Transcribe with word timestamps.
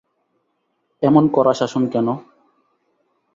এমন 1.03 1.23
কড়া 1.35 1.53
শাসন 1.53 1.83
কেন। 1.93 2.07